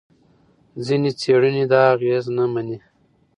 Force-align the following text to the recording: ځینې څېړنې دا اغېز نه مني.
ځینې 0.85 1.11
څېړنې 1.19 1.63
دا 1.71 1.81
اغېز 1.93 2.25
نه 2.37 2.45
مني. 2.53 2.77